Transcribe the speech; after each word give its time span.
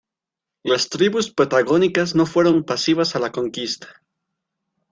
Las 0.63 0.89
tribus 0.89 1.29
patagónicas 1.31 2.15
no 2.15 2.25
fueron 2.25 2.63
pasivas 2.63 3.15
a 3.15 3.19
la 3.19 3.31
conquista. 3.31 4.01